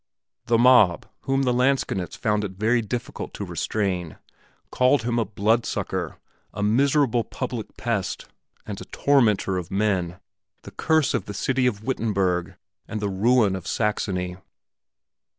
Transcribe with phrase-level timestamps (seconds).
[0.47, 4.17] The mob, whom the lansquenets found it very difficult to restrain,
[4.71, 6.17] called him a bloodsucker,
[6.51, 8.25] a miserable public pest
[8.65, 10.19] and a tormentor of men,
[10.63, 12.55] the curse of the city of Wittenberg,
[12.87, 14.37] and the ruin of Saxony.